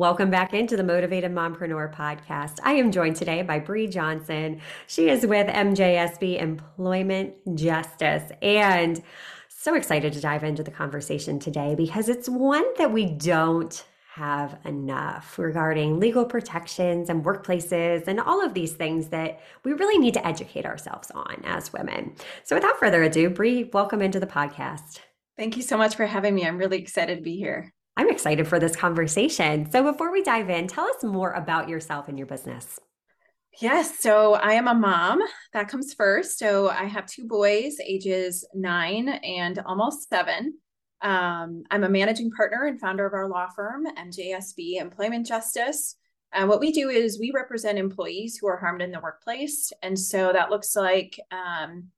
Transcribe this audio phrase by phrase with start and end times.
[0.00, 2.58] Welcome back into the Motivated Mompreneur podcast.
[2.62, 4.62] I am joined today by Bree Johnson.
[4.86, 9.02] She is with MJSB Employment Justice and
[9.50, 13.84] so excited to dive into the conversation today because it's one that we don't
[14.14, 19.98] have enough regarding legal protections and workplaces and all of these things that we really
[19.98, 22.14] need to educate ourselves on as women.
[22.44, 25.00] So without further ado, Bree, welcome into the podcast.
[25.36, 26.46] Thank you so much for having me.
[26.46, 27.74] I'm really excited to be here.
[28.00, 29.70] I'm excited for this conversation.
[29.70, 32.78] So, before we dive in, tell us more about yourself and your business.
[33.60, 35.20] Yes, so I am a mom.
[35.52, 36.38] That comes first.
[36.38, 40.54] So, I have two boys, ages nine and almost seven.
[41.02, 45.96] Um, I'm a managing partner and founder of our law firm, MJSB Employment Justice.
[46.32, 49.74] And what we do is we represent employees who are harmed in the workplace.
[49.82, 51.88] And so that looks like um,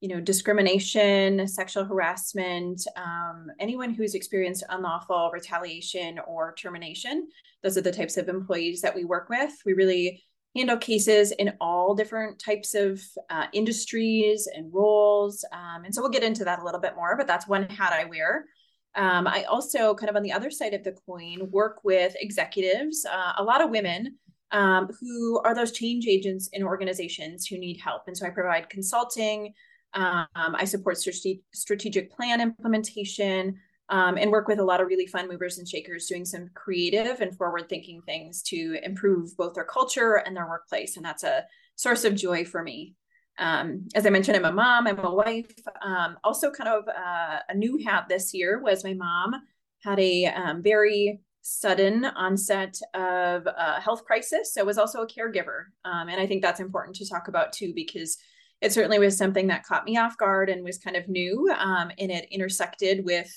[0.00, 7.28] you know, discrimination, sexual harassment, um, anyone who's experienced unlawful retaliation or termination.
[7.62, 9.52] Those are the types of employees that we work with.
[9.64, 10.22] We really
[10.54, 15.44] handle cases in all different types of uh, industries and roles.
[15.52, 17.92] Um, and so we'll get into that a little bit more, but that's one hat
[17.92, 18.46] I wear.
[18.94, 23.04] Um, I also, kind of on the other side of the coin, work with executives,
[23.04, 24.16] uh, a lot of women
[24.52, 28.04] um, who are those change agents in organizations who need help.
[28.06, 29.52] And so I provide consulting,
[29.94, 33.56] um, I support strategic plan implementation
[33.88, 37.20] um, and work with a lot of really fun movers and shakers doing some creative
[37.20, 40.96] and forward thinking things to improve both their culture and their workplace.
[40.96, 41.44] And that's a
[41.76, 42.94] source of joy for me.
[43.38, 45.52] Um, as I mentioned, I'm a mom, I'm a wife.
[45.82, 49.34] Um, also, kind of uh, a new hat this year was my mom
[49.82, 54.52] had a um, very sudden onset of a health crisis.
[54.52, 55.66] So was also a caregiver.
[55.84, 58.16] Um, and I think that's important to talk about too, because
[58.60, 61.50] it certainly was something that caught me off guard and was kind of new.
[61.58, 63.30] Um, and it intersected with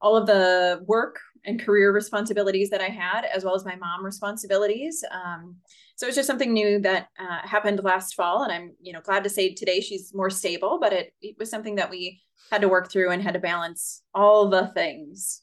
[0.00, 4.04] all of the work and career responsibilities that I had, as well as my mom
[4.04, 5.02] responsibilities.
[5.10, 5.56] Um,
[5.94, 9.24] so it's just something new that uh, happened last fall, and I'm you know glad
[9.24, 10.78] to say today she's more stable.
[10.80, 12.20] But it it was something that we
[12.50, 15.42] had to work through and had to balance all the things.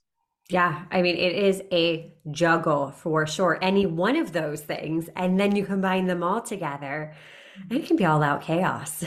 [0.50, 3.58] Yeah, I mean, it is a juggle for sure.
[3.62, 7.16] Any one of those things, and then you combine them all together
[7.70, 9.04] it can be all out chaos.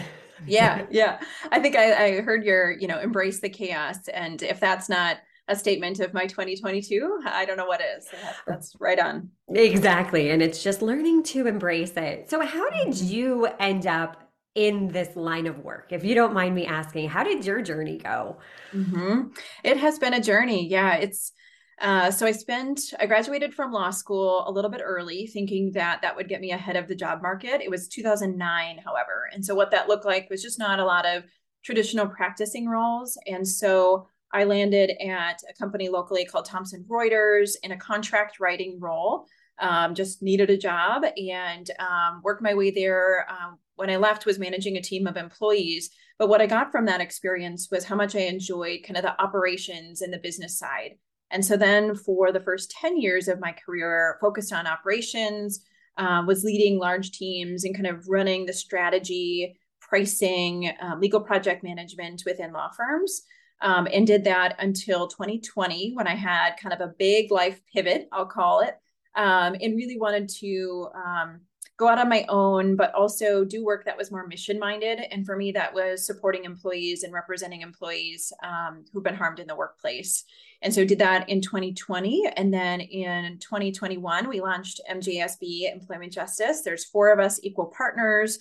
[0.47, 1.21] yeah, yeah.
[1.51, 4.09] I think I, I heard your, you know, embrace the chaos.
[4.09, 5.19] And if that's not
[5.49, 8.09] a statement of my 2022, I don't know what is.
[8.47, 9.31] That's right on.
[9.49, 10.31] Exactly.
[10.31, 12.29] And it's just learning to embrace it.
[12.31, 13.07] So, how did mm-hmm.
[13.07, 14.23] you end up
[14.55, 15.89] in this line of work?
[15.91, 18.39] If you don't mind me asking, how did your journey go?
[18.73, 19.29] Mm-hmm.
[19.63, 20.69] It has been a journey.
[20.69, 20.95] Yeah.
[20.95, 21.33] It's,
[21.81, 26.01] uh, so I spent, I graduated from law school a little bit early, thinking that
[26.01, 27.61] that would get me ahead of the job market.
[27.61, 29.29] It was 2009, however.
[29.33, 31.25] And so what that looked like was just not a lot of
[31.63, 33.19] traditional practicing roles.
[33.27, 38.81] And so I landed at a company locally called Thomson Reuters in a contract writing
[38.81, 39.27] role.
[39.59, 43.27] Um, just needed a job and um, worked my way there.
[43.31, 45.91] Um, when I left, was managing a team of employees.
[46.19, 49.21] But what I got from that experience was how much I enjoyed kind of the
[49.21, 50.93] operations and the business side.
[51.31, 55.65] And so then for the first 10 years of my career, focused on operations,
[55.99, 61.63] uh, was leading large teams and kind of running the strategy, pricing, uh, legal project
[61.65, 63.23] management within law firms.
[63.63, 68.07] Um, and did that until 2020 when I had kind of a big life pivot,
[68.13, 68.75] I'll call it,
[69.15, 71.41] um, and really wanted to um,
[71.77, 75.01] go out on my own, but also do work that was more mission minded.
[75.11, 79.47] And for me, that was supporting employees and representing employees um, who've been harmed in
[79.47, 80.25] the workplace.
[80.63, 82.33] And so did that in 2020.
[82.37, 86.63] And then in 2021, we launched MJSB Employment Justice.
[86.63, 88.39] There's four of us equal partners.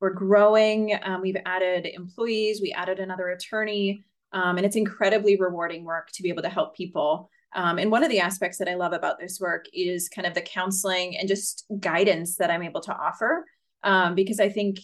[0.00, 0.98] We're growing.
[1.02, 2.62] Um, we've added employees.
[2.62, 4.04] We added another attorney.
[4.32, 8.04] Um, and it's incredibly rewarding work to be able to help people um, and one
[8.04, 11.28] of the aspects that I love about this work is kind of the counseling and
[11.28, 13.46] just guidance that I'm able to offer.
[13.82, 14.78] Um, because I think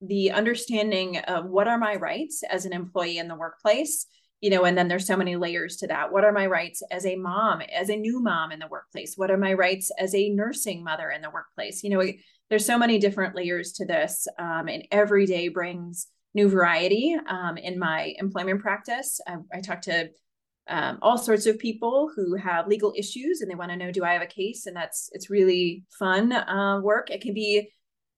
[0.00, 4.06] the understanding of what are my rights as an employee in the workplace,
[4.40, 6.12] you know, and then there's so many layers to that.
[6.12, 9.14] What are my rights as a mom, as a new mom in the workplace?
[9.16, 11.84] What are my rights as a nursing mother in the workplace?
[11.84, 12.12] You know,
[12.50, 17.56] there's so many different layers to this, um, and every day brings new variety um,
[17.56, 19.20] in my employment practice.
[19.26, 20.10] I, I talk to
[20.68, 24.04] um, all sorts of people who have legal issues and they want to know do
[24.04, 27.68] i have a case and that's it's really fun uh, work it can be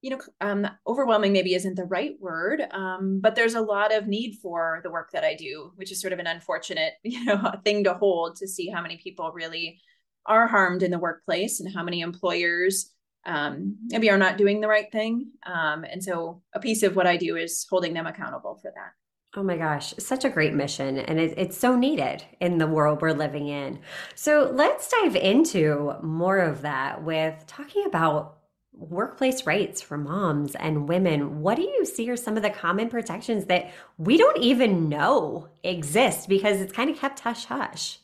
[0.05, 4.07] you know, um, overwhelming maybe isn't the right word, um, but there's a lot of
[4.07, 7.55] need for the work that I do, which is sort of an unfortunate, you know,
[7.65, 9.81] thing to hold to see how many people really
[10.27, 12.93] are harmed in the workplace and how many employers
[13.25, 15.31] um, maybe are not doing the right thing.
[15.47, 18.93] Um, and so a piece of what I do is holding them accountable for that.
[19.37, 20.99] Oh my gosh, such a great mission.
[20.99, 23.81] And it, it's so needed in the world we're living in.
[24.15, 28.39] So let's dive into more of that with talking about
[28.73, 31.41] workplace rights for moms and women.
[31.41, 35.49] What do you see are some of the common protections that we don't even know
[35.65, 37.99] exist because it's kind of kept hush hush?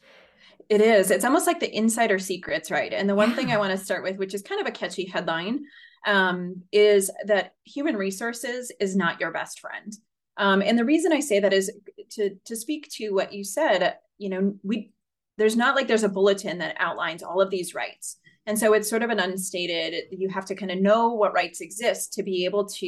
[0.69, 1.11] It is.
[1.11, 2.93] It's almost like the insider secrets, right?
[2.93, 3.37] And the one yeah.
[3.37, 5.65] thing I want to start with, which is kind of a catchy headline,
[6.06, 9.93] um, is that human resources is not your best friend.
[10.40, 11.70] Um, and the reason I say that is
[12.12, 13.98] to to speak to what you said.
[14.19, 14.90] You know, we
[15.38, 18.16] there's not like there's a bulletin that outlines all of these rights.
[18.46, 21.60] And so it's sort of an unstated, you have to kind of know what rights
[21.60, 22.87] exist to be able to,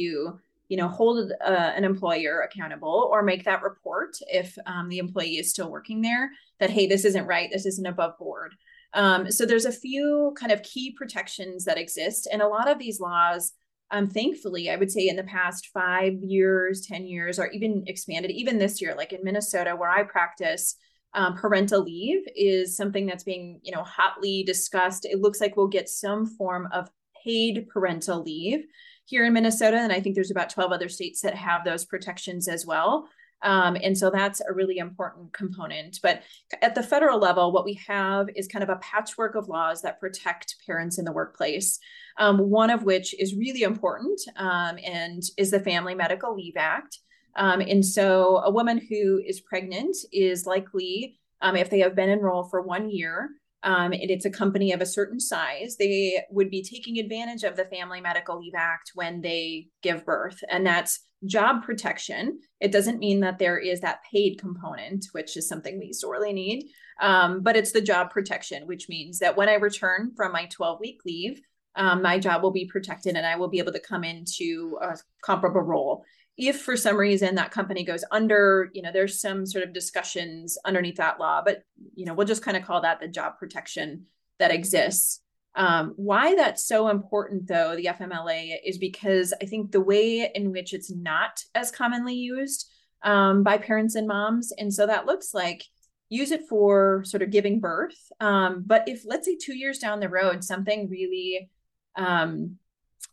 [0.67, 5.37] you know, hold uh, an employer accountable or make that report if um, the employee
[5.37, 8.53] is still working there that, hey, this isn't right, this isn't above board.
[8.93, 12.27] Um, so there's a few kind of key protections that exist.
[12.31, 13.53] And a lot of these laws,
[13.93, 18.31] um, thankfully, I would say in the past five years, 10 years, or even expanded,
[18.31, 20.75] even this year, like in Minnesota, where I practice,
[21.13, 25.05] um, parental leave is something that's being you know hotly discussed.
[25.05, 26.89] It looks like we'll get some form of
[27.23, 28.65] paid parental leave
[29.05, 32.47] here in minnesota and i think there's about 12 other states that have those protections
[32.47, 33.07] as well
[33.43, 36.23] um, and so that's a really important component but
[36.61, 39.99] at the federal level what we have is kind of a patchwork of laws that
[39.99, 41.79] protect parents in the workplace
[42.17, 46.99] um, one of which is really important um, and is the family medical leave act
[47.35, 52.09] um, and so a woman who is pregnant is likely, um, if they have been
[52.09, 53.29] enrolled for one year,
[53.63, 57.55] um, and it's a company of a certain size, they would be taking advantage of
[57.55, 60.43] the Family Medical Leave Act when they give birth.
[60.49, 62.39] And that's job protection.
[62.59, 66.69] It doesn't mean that there is that paid component, which is something we sorely need,
[67.01, 70.79] um, but it's the job protection, which means that when I return from my 12
[70.79, 71.41] week leave,
[71.75, 74.97] um, my job will be protected and I will be able to come into a
[75.23, 76.05] comparable role
[76.37, 80.57] if for some reason that company goes under you know there's some sort of discussions
[80.65, 81.63] underneath that law but
[81.95, 84.05] you know we'll just kind of call that the job protection
[84.39, 85.21] that exists
[85.55, 90.51] um, why that's so important though the fmla is because i think the way in
[90.51, 92.69] which it's not as commonly used
[93.03, 95.63] um, by parents and moms and so that looks like
[96.09, 99.99] use it for sort of giving birth um, but if let's say two years down
[99.99, 101.49] the road something really
[101.95, 102.57] um,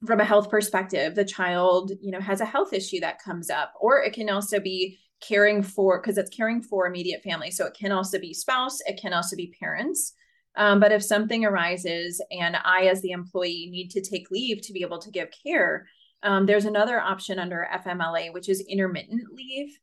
[0.07, 3.73] from a health perspective the child you know has a health issue that comes up
[3.81, 7.75] or it can also be caring for because it's caring for immediate family so it
[7.75, 10.15] can also be spouse it can also be parents
[10.61, 14.73] um, but if something arises and i as the employee need to take leave to
[14.73, 15.87] be able to give care
[16.23, 19.79] um, there's another option under fmla which is intermittent leave.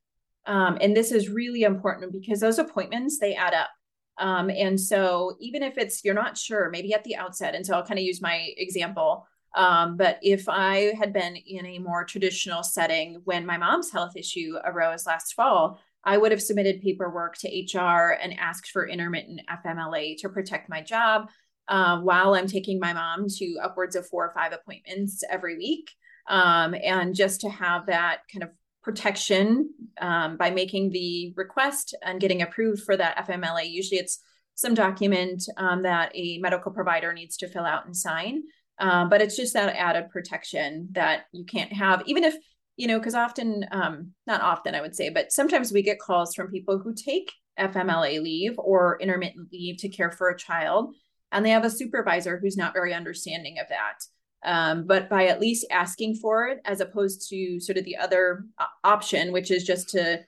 [0.45, 3.69] Um, and this is really important because those appointments they add up.
[4.17, 7.75] Um, and so even if it's you're not sure maybe at the outset and so
[7.75, 9.27] i'll kind of use my example
[9.57, 14.15] um, but if I had been in a more traditional setting when my mom's health
[14.15, 19.41] issue arose last fall, I would have submitted paperwork to HR and asked for intermittent
[19.65, 21.27] FMLA to protect my job
[21.67, 25.91] uh, while I'm taking my mom to upwards of four or five appointments every week.
[26.29, 28.51] Um, and just to have that kind of
[28.83, 33.69] protection um, by making the request and getting approved for that FMLA.
[33.69, 34.19] Usually it's
[34.55, 38.43] some document um, that a medical provider needs to fill out and sign.
[38.79, 42.35] Um, but it's just that added protection that you can't have, even if,
[42.77, 46.33] you know, because often, um, not often, I would say, but sometimes we get calls
[46.33, 50.95] from people who take FMLA leave or intermittent leave to care for a child,
[51.31, 53.99] and they have a supervisor who's not very understanding of that.
[54.45, 58.45] Um, but by at least asking for it, as opposed to sort of the other
[58.59, 60.21] uh, option, which is just to,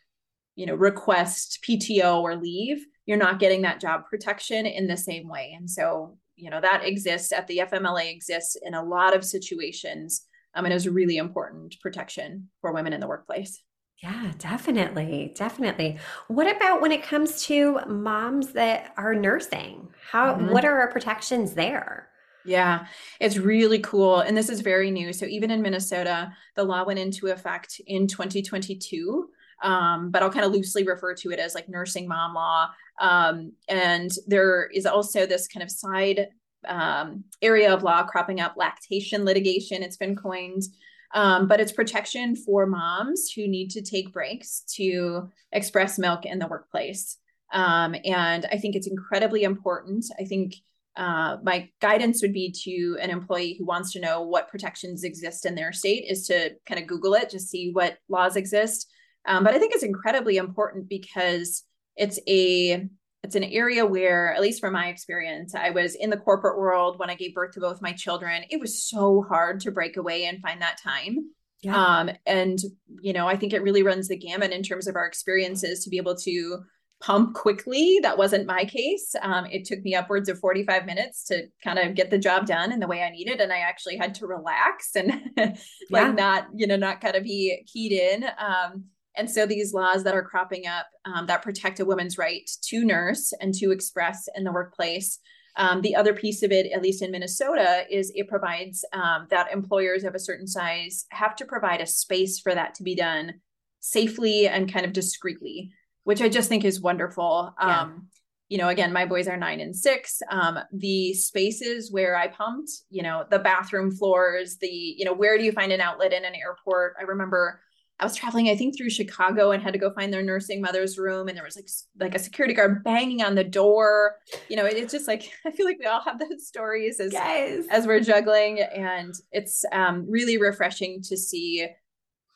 [0.56, 5.30] you know, request PTO or leave, you're not getting that job protection in the same
[5.30, 5.56] way.
[5.56, 10.26] And so you know that exists at the fmla exists in a lot of situations
[10.56, 13.62] um, and is a really important protection for women in the workplace
[14.02, 15.34] yeah, definitely.
[15.36, 16.00] Definitely.
[16.30, 19.90] What about when it comes to moms that are nursing?
[20.10, 20.52] How mm-hmm.
[20.52, 22.08] what are our protections there?
[22.46, 22.86] Yeah,
[23.20, 24.22] it's really cool.
[24.22, 25.12] And this is very new.
[25.12, 29.30] So even in Minnesota, the law went into effect in 2022.
[29.62, 32.70] Um, but I'll kind of loosely refer to it as like nursing mom law.
[33.02, 36.30] Um, and there is also this kind of side
[36.68, 40.64] um, area of law cropping up lactation litigation, it's been coined.
[41.12, 46.38] Um, but it's protection for moms who need to take breaks to express milk in
[46.38, 47.18] the workplace.
[47.52, 50.06] Um, and I think it's incredibly important.
[50.20, 50.54] I think
[50.96, 55.46] uh, my guidance would be to an employee who wants to know what protections exist
[55.46, 58.88] in their state is to kind of Google it, to see what laws exist.
[59.26, 61.64] Um, but I think it's incredibly important because
[61.96, 62.88] it's a
[63.24, 67.00] it's an area where, at least from my experience, I was in the corporate world
[67.00, 68.44] when I gave birth to both my children.
[68.50, 71.32] It was so hard to break away and find that time.
[71.62, 71.76] Yeah.
[71.76, 72.58] Um, and
[73.02, 75.90] you know, I think it really runs the gamut in terms of our experiences to
[75.90, 76.60] be able to
[77.02, 78.00] pump quickly.
[78.02, 79.16] That wasn't my case.
[79.22, 82.72] Um, it took me upwards of 45 minutes to kind of get the job done
[82.72, 83.40] in the way I needed.
[83.40, 85.58] And I actually had to relax and like
[85.92, 86.12] yeah.
[86.12, 88.24] not, you know, not kind of be keyed in.
[88.24, 88.86] Um,
[89.16, 92.86] and so these laws that are cropping up um, that protect a woman's right to
[92.86, 95.20] nurse and to express in the workplace.
[95.56, 99.52] Um, the other piece of it, at least in Minnesota, is it provides um, that
[99.52, 103.42] employers of a certain size have to provide a space for that to be done
[103.82, 105.72] safely and kind of discreetly
[106.10, 107.54] which I just think is wonderful.
[107.62, 107.82] Yeah.
[107.82, 108.08] Um,
[108.48, 110.24] you know, again, my boys are nine and six.
[110.32, 115.38] Um, the spaces where I pumped, you know, the bathroom floors, the, you know, where
[115.38, 116.96] do you find an outlet in an airport?
[117.00, 117.62] I remember
[118.00, 120.98] I was traveling, I think, through Chicago and had to go find their nursing mother's
[120.98, 124.16] room, and there was like like a security guard banging on the door.
[124.48, 127.14] You know, it, it's just like I feel like we all have those stories as
[127.14, 127.66] yes.
[127.70, 131.68] as we're juggling, and it's um, really refreshing to see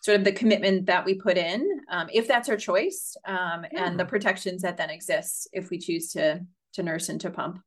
[0.02, 3.86] sort of the commitment that we put in, um, if that's our choice, um, yeah.
[3.86, 6.42] and the protections that then exist if we choose to
[6.74, 7.60] to nurse and to pump.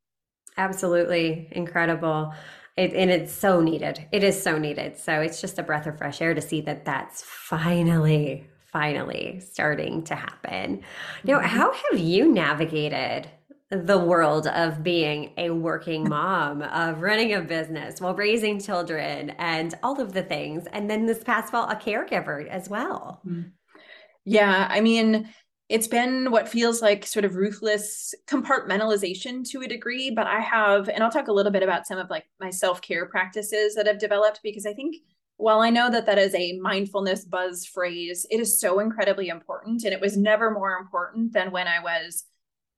[0.57, 2.33] Absolutely incredible.
[2.77, 4.05] It, and it's so needed.
[4.11, 4.97] It is so needed.
[4.97, 10.03] So it's just a breath of fresh air to see that that's finally, finally starting
[10.03, 10.83] to happen.
[11.23, 11.47] Now, mm-hmm.
[11.47, 13.29] how have you navigated
[13.69, 19.75] the world of being a working mom, of running a business while raising children and
[19.83, 20.65] all of the things.
[20.71, 23.21] And then this past fall, a caregiver as well.
[23.27, 23.49] Mm-hmm.
[24.25, 24.67] Yeah.
[24.69, 25.29] I mean,
[25.69, 30.87] it's been what feels like sort of ruthless compartmentalization to a degree, but I have,
[30.87, 33.87] and I'll talk a little bit about some of like my self care practices that
[33.87, 34.95] I've developed because I think
[35.35, 39.83] while I know that that is a mindfulness buzz phrase, it is so incredibly important.
[39.83, 42.23] And it was never more important than when I was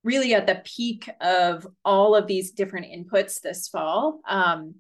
[0.04, 4.20] really at the peak of all of these different inputs this fall.
[4.28, 4.76] Um,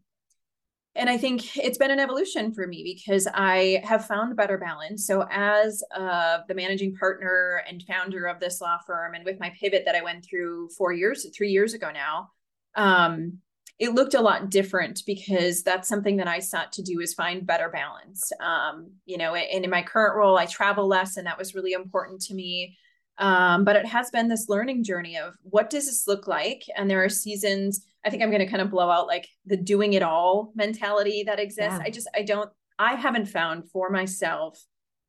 [0.99, 5.07] and I think it's been an evolution for me because I have found better balance.
[5.07, 9.51] So, as uh, the managing partner and founder of this law firm, and with my
[9.59, 12.31] pivot that I went through four years, three years ago now,
[12.75, 13.39] um,
[13.79, 17.47] it looked a lot different because that's something that I sought to do is find
[17.47, 18.29] better balance.
[18.41, 21.71] Um, you know, and in my current role, I travel less, and that was really
[21.71, 22.77] important to me.
[23.19, 26.63] Um, but it has been this learning journey of what does this look like?
[26.75, 29.57] And there are seasons, I think I'm going to kind of blow out like the
[29.57, 31.79] doing it all mentality that exists.
[31.79, 31.83] Yeah.
[31.83, 32.49] I just, I don't,
[32.79, 34.57] I haven't found for myself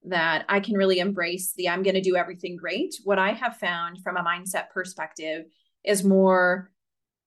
[0.04, 2.94] that I can really embrace the I'm going to do everything great.
[3.04, 5.44] What I have found from a mindset perspective
[5.84, 6.70] is more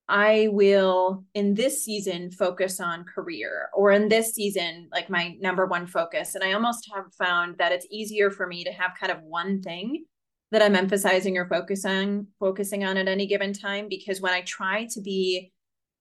[0.10, 5.66] I will in this season focus on career or in this season like my number
[5.66, 9.13] one focus and I almost have found that it's easier for me to have kind
[9.13, 10.04] of one thing
[10.53, 14.86] that I'm emphasizing or focusing focusing on at any given time because when I try
[14.91, 15.51] to be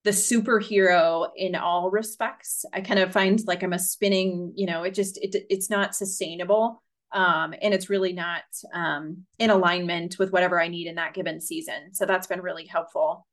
[0.04, 4.82] the superhero in all respects, I kind of find like I'm a spinning, you know,
[4.82, 6.82] it just it it's not sustainable.
[7.12, 8.42] Um, and it's really not
[8.74, 11.94] um, in alignment with whatever I need in that given season.
[11.94, 13.26] So that's been really helpful.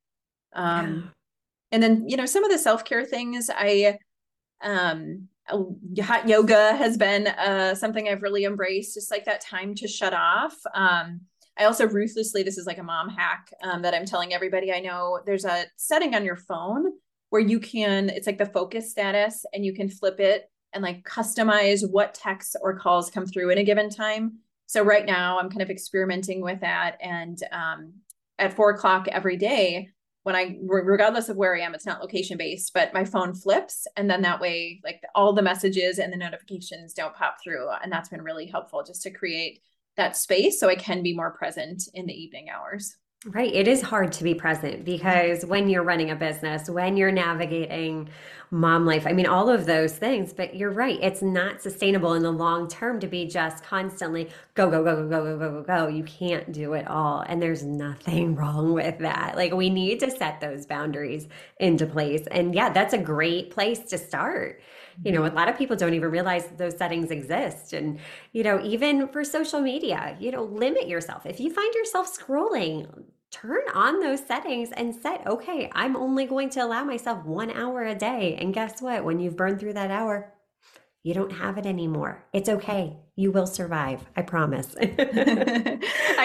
[0.53, 1.09] Um, yeah.
[1.71, 3.97] And then, you know, some of the self care things I
[4.61, 5.27] um
[6.01, 10.13] hot yoga has been uh, something I've really embraced, just like that time to shut
[10.13, 10.55] off.
[10.73, 11.21] Um,
[11.57, 14.79] I also ruthlessly, this is like a mom hack um, that I'm telling everybody I
[14.79, 15.19] know.
[15.25, 16.93] There's a setting on your phone
[17.29, 21.03] where you can, it's like the focus status, and you can flip it and like
[21.03, 24.39] customize what texts or calls come through in a given time.
[24.67, 26.97] So right now, I'm kind of experimenting with that.
[27.01, 27.93] And um,
[28.37, 29.89] at four o'clock every day,
[30.29, 33.87] when I, regardless of where I am, it's not location based, but my phone flips.
[33.97, 37.67] And then that way, like all the messages and the notifications don't pop through.
[37.81, 39.63] And that's been really helpful just to create
[39.97, 42.95] that space so I can be more present in the evening hours.
[43.25, 43.53] Right.
[43.53, 44.83] It is hard to be present mm-hmm.
[44.85, 48.07] because when you're running a business, when you're navigating
[48.49, 50.97] mom life, I mean, all of those things, but you're right.
[51.01, 55.09] It's not sustainable in the long term to be just constantly go, go, go, go,
[55.09, 55.87] go, go, go, go, go.
[55.87, 57.19] You can't do it all.
[57.27, 59.35] And there's nothing wrong with that.
[59.35, 61.27] Like, we need to set those boundaries
[61.59, 62.25] into place.
[62.31, 64.61] And yeah, that's a great place to start
[65.03, 67.99] you know a lot of people don't even realize those settings exist and
[68.33, 72.87] you know even for social media you know limit yourself if you find yourself scrolling
[73.31, 77.83] turn on those settings and set okay i'm only going to allow myself one hour
[77.83, 80.33] a day and guess what when you've burned through that hour
[81.03, 82.25] you don't have it anymore.
[82.33, 82.97] It's okay.
[83.15, 84.05] You will survive.
[84.17, 84.75] I promise.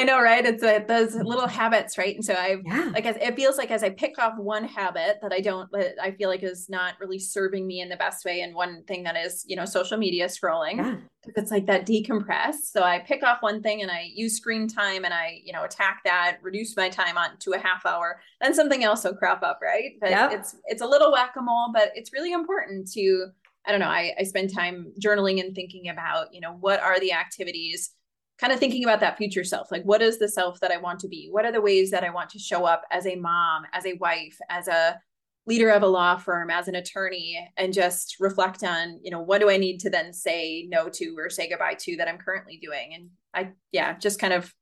[0.05, 0.45] I know, right?
[0.45, 1.25] It's a, those mm.
[1.25, 2.15] little habits, right?
[2.15, 2.91] And so I, yeah.
[2.93, 5.95] like, as, it feels like as I pick off one habit that I don't, that
[6.03, 9.05] I feel like is not really serving me in the best way, and one thing
[9.05, 10.77] that is, you know, social media scrolling.
[10.77, 10.97] Yeah.
[11.37, 12.57] It's like that decompress.
[12.71, 15.65] So I pick off one thing and I use screen time and I, you know,
[15.65, 18.21] attack that, reduce my time on to a half hour.
[18.43, 19.93] Then something else will crop up, right?
[20.03, 20.33] But Yep.
[20.33, 23.29] it's it's a little whack a mole, but it's really important to
[23.67, 27.01] I don't know, I, I spend time journaling and thinking about, you know, what are
[27.01, 27.95] the activities,
[28.39, 29.71] kind of thinking about that future self.
[29.71, 31.29] Like, what is the self that I want to be?
[31.31, 33.95] What are the ways that I want to show up as a mom, as a
[33.95, 35.01] wife, as a
[35.47, 39.41] leader of a law firm, as an attorney, and just reflect on, you know, what
[39.41, 42.59] do I need to then say no to or say goodbye to that I'm currently
[42.63, 42.95] doing?
[42.95, 44.53] And I, yeah, just kind of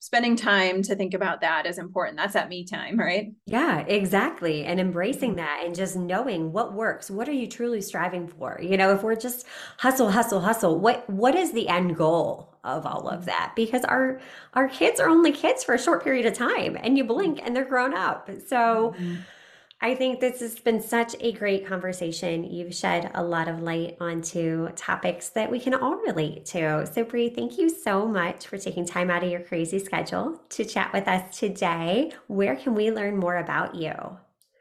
[0.00, 2.16] spending time to think about that is important.
[2.16, 3.32] That's that me time, right?
[3.46, 4.64] Yeah, exactly.
[4.64, 5.38] And embracing mm-hmm.
[5.38, 7.10] that and just knowing what works.
[7.10, 8.60] What are you truly striving for?
[8.62, 9.46] You know, if we're just
[9.78, 13.26] hustle, hustle, hustle, what what is the end goal of all of mm-hmm.
[13.26, 13.52] that?
[13.56, 14.20] Because our
[14.54, 17.46] our kids are only kids for a short period of time and you blink mm-hmm.
[17.46, 18.30] and they're grown up.
[18.46, 18.94] So
[19.80, 22.42] I think this has been such a great conversation.
[22.42, 26.84] You've shed a lot of light onto topics that we can all relate to.
[26.92, 30.64] So, Bree, thank you so much for taking time out of your crazy schedule to
[30.64, 32.10] chat with us today.
[32.26, 33.92] Where can we learn more about you?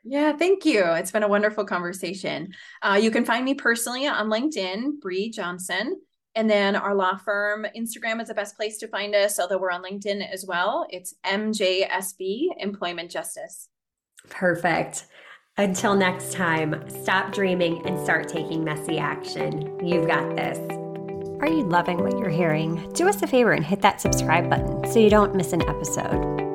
[0.04, 0.84] Yeah, thank you.
[0.86, 2.54] It's been a wonderful conversation.
[2.84, 6.00] Uh, you can find me personally on LinkedIn, Bree Johnson.
[6.36, 9.72] And then our law firm Instagram is the best place to find us, although we're
[9.72, 10.86] on LinkedIn as well.
[10.92, 13.70] It's MJSB Employment Justice.
[14.29, 15.05] Perfect.
[15.57, 19.79] Until next time, stop dreaming and start taking messy action.
[19.86, 20.57] You've got this.
[21.41, 22.91] Are you loving what you're hearing?
[22.93, 26.47] Do us a favor and hit that subscribe button so you don't miss an episode.